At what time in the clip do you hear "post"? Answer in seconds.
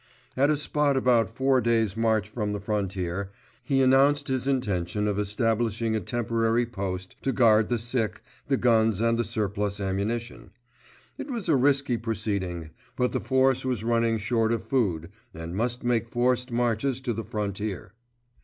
6.65-7.15